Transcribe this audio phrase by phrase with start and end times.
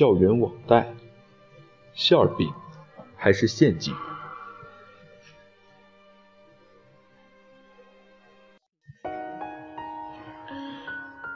[0.00, 0.86] 校园网贷，
[1.92, 2.50] 馅饼
[3.16, 3.92] 还是陷阱？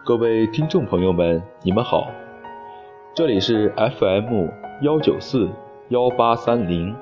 [0.02, 2.10] 各位听众朋友们，你们好，
[3.14, 4.48] 这里是 FM
[4.80, 5.50] 幺九四
[5.90, 6.96] 幺八三零，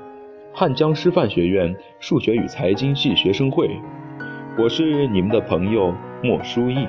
[0.52, 3.70] 汉江师范学院数学与财经系学生会，
[4.58, 5.94] 我是你们的朋友
[6.24, 6.88] 莫书义。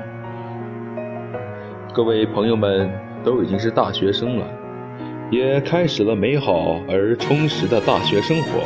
[1.94, 2.91] 各位朋友们
[3.23, 4.62] 都已经是大学生了，
[5.33, 8.63] 也开始了美好而充实的大学生活。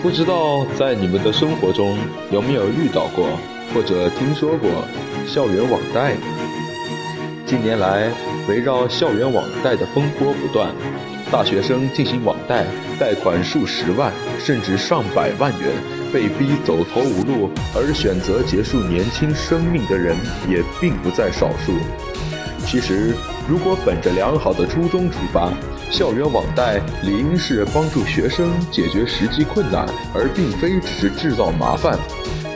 [0.00, 1.98] 不知道在你们的生活中
[2.30, 3.26] 有没有遇到过
[3.74, 4.70] 或者听说过？
[5.26, 6.14] 校园网贷，
[7.44, 8.12] 近年来
[8.48, 10.70] 围绕校园网贷的风波不断，
[11.32, 12.64] 大学生进行网贷，
[13.00, 15.68] 贷款数十万甚至上百万元，
[16.12, 20.16] 被逼走投无路而选择结束年轻生命的人
[20.48, 21.72] 也并不在少数。
[22.64, 23.14] 其实，
[23.50, 25.52] 如果本着良好的初衷出发，
[25.90, 29.84] 校园网贷理应是帮助学生解决实际困难，
[30.14, 31.98] 而并非只是制造麻烦。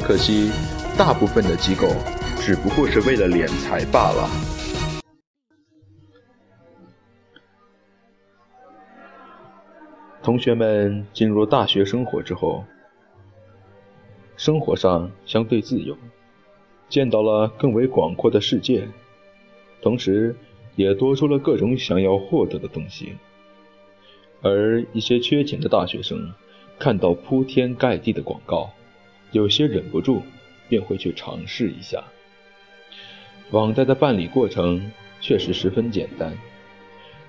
[0.05, 0.53] 可惜，
[0.97, 1.89] 大部分的机构。
[2.39, 4.31] 只不过是为了敛财罢了。
[10.22, 12.62] 同学们进入大学生活之后，
[14.37, 15.97] 生活上相对自由，
[16.89, 18.87] 见到了更为广阔的世界，
[19.83, 20.37] 同时
[20.77, 23.14] 也多出了各种想要获得的东西。
[24.42, 26.33] 而一些缺钱的大学生，
[26.78, 28.70] 看到铺天盖地的广告，
[29.33, 30.22] 有些忍不住
[30.69, 32.05] 便会去尝试一下。
[33.50, 36.36] 网贷的办理过程确实十分简单，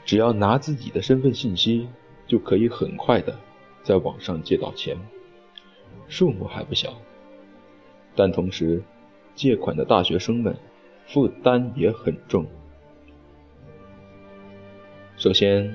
[0.06, 1.88] 只要拿自己的身份信息，
[2.28, 3.38] 就可以很快的
[3.84, 4.98] 在网上借到钱，
[6.08, 6.94] 数目还不小。
[8.16, 8.82] 但同时，
[9.36, 10.56] 借款的大学生们
[11.06, 12.46] 负担也很重。
[15.26, 15.74] 首先，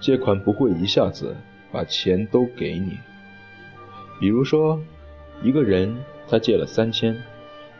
[0.00, 1.36] 借款不会一下子
[1.70, 2.98] 把钱都给你，
[4.18, 4.82] 比如说，
[5.40, 5.96] 一个人
[6.26, 7.16] 他借了三千。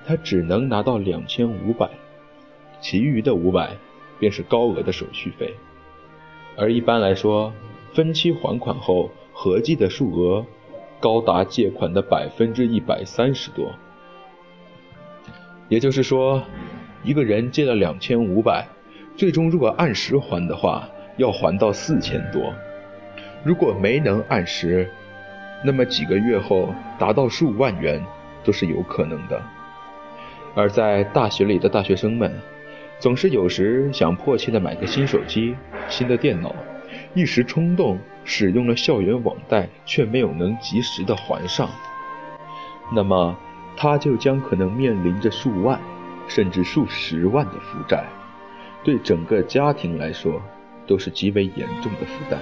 [0.07, 1.91] 他只能拿到两千五百，
[2.81, 3.77] 其余的五百
[4.21, 5.53] 便是高额的手续费，
[6.57, 7.53] 而一般来说，
[7.93, 10.47] 分期还款后合计的数额
[11.01, 13.73] 高达借款的百分之一百三十多。
[15.69, 16.41] 也就是说，
[17.03, 18.69] 一个人借了两千五百，
[19.17, 22.53] 最终如果按时还的话，要还到四千多；
[23.43, 24.91] 如果没能按时，
[25.65, 26.69] 那么几个月后
[26.99, 28.05] 达到数万元
[28.45, 29.41] 都是有可能的。
[30.55, 32.31] 而在大学里的大学生们，
[32.99, 35.57] 总是有时想迫切的买个新手机、
[35.89, 36.55] 新的电脑，
[37.15, 41.71] 一时冲动使用了校园网贷，却没有能及时的还上，
[42.95, 43.35] 那么
[43.79, 45.81] 他就将可能面临着数万
[46.29, 48.05] 甚至数十万的负债，
[48.85, 50.41] 对整个家庭来说
[50.87, 52.41] 都是极为严重的负担。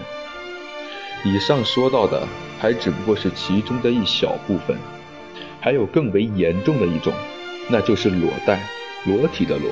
[1.24, 2.26] 以上说到的
[2.60, 4.76] 还只不过是其中的一小部分，
[5.60, 7.12] 还有更为严重的一种。
[7.70, 8.60] 那就是裸贷，
[9.06, 9.70] 裸体的裸，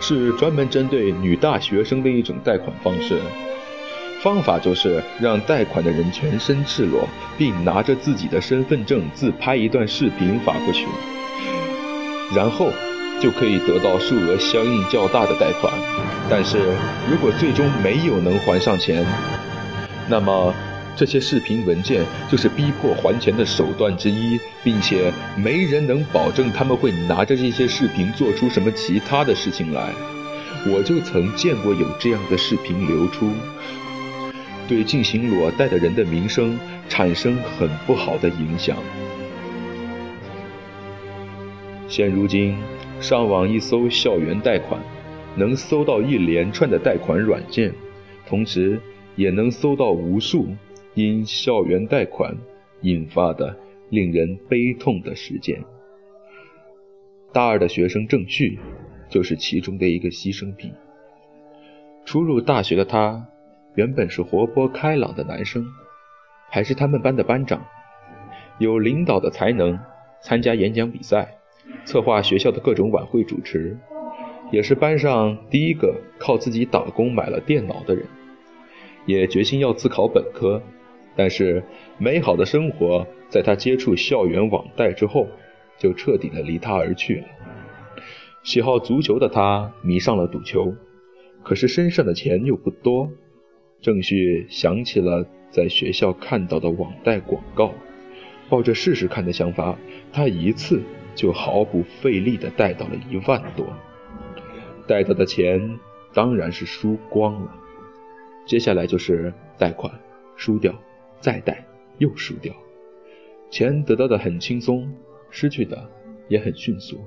[0.00, 3.20] 是专门针对女大学生的一种贷款方式。
[4.20, 7.06] 方法就是让贷款的人全身赤裸，
[7.38, 10.86] 并拿着自己的身份证自拍一段视频发过去，
[12.34, 12.70] 然后
[13.20, 15.72] 就可以得到数额相应较大的贷款。
[16.30, 16.58] 但是
[17.10, 19.04] 如果最终没有能还上钱，
[20.08, 20.54] 那么。
[20.96, 29.92] 这些视频文件就是逼迫还钱的手段之一，并且没人能保证他们会拿着这些视频做出什么其他的事情来。
[30.68, 33.32] 我就曾见过有这样的视频流出，
[34.68, 36.56] 对进行裸贷的人的名声
[36.88, 38.76] 产生很不好的影响。
[41.88, 42.56] 现如今，
[43.00, 44.80] 上网一搜校园贷款，
[45.36, 47.72] 能搜到一连串的贷款软件，
[48.26, 48.80] 同时
[49.16, 50.46] 也能搜到无数。
[50.94, 52.36] 因校园贷款
[52.82, 53.56] 引发的
[53.90, 55.60] 令人悲痛的事件，
[57.32, 58.56] 大二的学生郑旭
[59.08, 60.72] 就是其中的一个牺牲品。
[62.04, 63.26] 初入大学的他，
[63.74, 65.66] 原本是活泼开朗的男生，
[66.48, 67.66] 还是他们班的班长，
[68.60, 69.76] 有领导的才能，
[70.22, 71.38] 参加演讲比赛，
[71.84, 73.76] 策划学校的各种晚会主持，
[74.50, 78.06] 也是班上第一个靠自己打工买了电脑的人，
[79.06, 80.62] 也决心要自考本科。
[81.16, 81.62] 但是，
[81.96, 85.28] 美好的生活在他接触校园网贷之后，
[85.78, 87.24] 就彻底的离他而去了。
[88.42, 90.74] 喜好足球的他迷上了赌球，
[91.42, 93.08] 可是身上的钱又不多。
[93.80, 97.72] 郑旭想起了在学校看到的网贷广告，
[98.48, 99.78] 抱着试试看的想法，
[100.12, 100.82] 他一次
[101.14, 103.66] 就毫不费力的贷到了一万多。
[104.86, 105.78] 贷到的钱
[106.12, 107.54] 当然是输光了。
[108.46, 109.92] 接下来就是贷款，
[110.36, 110.74] 输掉，
[111.20, 111.66] 再贷，
[111.98, 112.52] 又输掉。
[113.50, 114.92] 钱得到的很轻松，
[115.30, 115.88] 失去的
[116.28, 117.00] 也很迅速。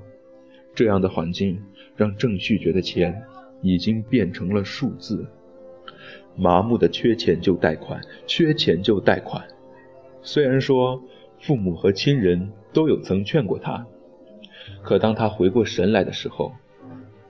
[0.74, 1.62] 这样的环境
[1.96, 3.22] 让郑旭觉得钱
[3.62, 5.26] 已经变成了数字，
[6.36, 9.46] 麻木的缺钱就贷款，缺钱就贷款。
[10.22, 11.02] 虽然说
[11.40, 13.86] 父母和亲人都有曾劝过他，
[14.82, 16.52] 可当他回过神来的时候，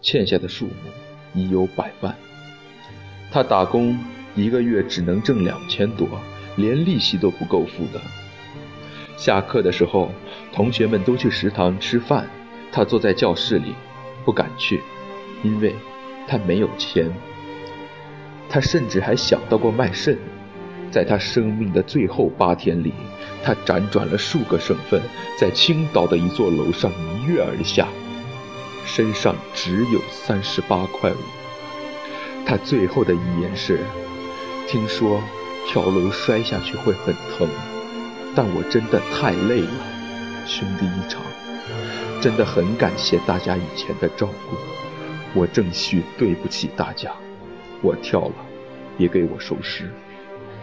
[0.01, 0.73] 欠下的数目
[1.35, 2.15] 已有百万。
[3.31, 3.99] 他打工
[4.35, 6.09] 一个月只能挣两千多，
[6.57, 8.01] 连利息都不够付的。
[9.17, 10.11] 下课的时候，
[10.53, 12.29] 同学们都去食堂吃饭，
[12.71, 13.75] 他坐在教室里，
[14.25, 14.81] 不敢去，
[15.43, 15.75] 因为
[16.27, 17.11] 他没有钱。
[18.49, 20.17] 他甚至还想到过卖肾。
[20.91, 22.93] 在他生命的最后八天里，
[23.43, 25.01] 他辗转了数个省份，
[25.39, 27.89] 在青岛的一座楼上一跃而下，
[28.87, 31.17] 身上只有三十八块五。
[32.47, 33.81] 他最后的遗言是
[34.67, 35.21] ：“听说
[35.67, 37.47] 跳楼摔下去会很疼，
[38.35, 41.21] 但我真的太累了，兄弟一场。
[42.21, 47.13] 真的很感谢大家以前的照顾，我郑旭对不起大家，
[47.83, 48.35] 我跳了，
[48.97, 49.93] 别给我收尸。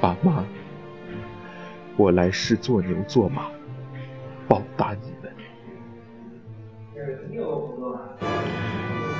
[0.01, 0.43] 爸妈，
[1.95, 3.43] 我来世做牛做马，
[4.47, 5.31] 报答你们。”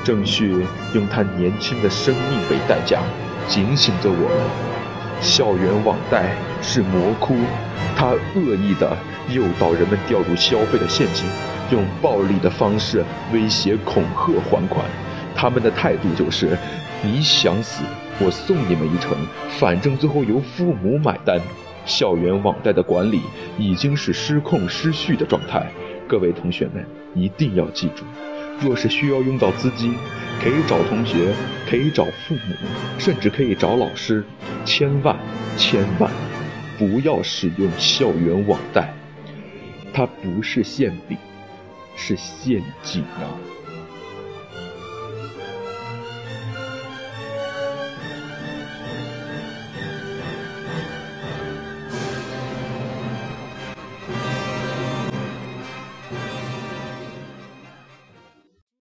[0.04, 3.02] 郑旭用他年轻的生命为代价，
[3.48, 4.76] 警醒着我们。
[5.22, 7.36] 校园网贷是魔窟，
[7.96, 8.96] 他恶意的
[9.30, 11.26] 诱导人们掉入消费的陷阱，
[11.72, 14.86] 用暴力的方式威胁恐吓还款。
[15.34, 16.56] 他们的态度就是：
[17.02, 17.84] 你想死，
[18.18, 19.18] 我送你们一程，
[19.60, 21.40] 反正最后由父母买单。
[21.86, 23.22] 校园网贷的管理
[23.60, 25.70] 已经是失控失序的状态，
[26.08, 26.84] 各位同学们
[27.14, 28.04] 一定要记住。
[28.60, 29.94] 若是需要用到资金，
[30.42, 31.34] 可以找同学，
[31.70, 32.56] 可以找父母，
[32.98, 34.24] 甚至可以找老师。
[34.64, 35.16] 千万
[35.58, 36.10] 千万
[36.80, 38.94] 不要使用校园网贷，
[39.94, 41.18] 它不是馅饼，
[41.96, 43.55] 是陷阱啊！